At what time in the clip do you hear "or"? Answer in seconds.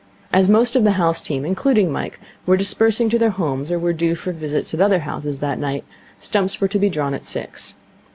3.71-3.77